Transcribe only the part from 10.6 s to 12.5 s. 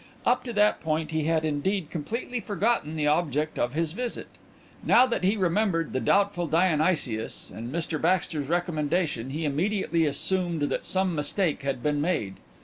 that some mistake had been made.